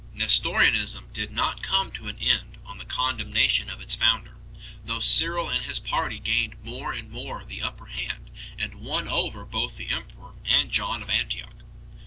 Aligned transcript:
Nestorianism 0.15 1.09
did 1.13 1.31
not 1.31 1.61
come 1.61 1.91
to 1.91 2.07
an 2.07 2.17
end 2.17 2.57
on 2.65 2.79
the 2.79 2.85
condem 2.85 3.27
nation 3.31 3.69
of 3.69 3.81
its 3.81 3.93
founder, 3.93 4.35
though 4.83 4.97
Cyril 4.99 5.47
and 5.47 5.63
his 5.65 5.79
party 5.79 6.17
gained 6.17 6.55
more 6.63 6.91
and 6.91 7.11
more 7.11 7.45
the 7.45 7.61
upper 7.61 7.85
hand 7.85 8.31
and 8.57 8.73
won 8.73 9.07
over 9.07 9.45
both 9.45 9.77
the 9.77 9.89
emperor 9.89 10.33
and 10.43 10.71
John 10.71 11.03
of 11.03 11.11
Antioch. 11.11 11.53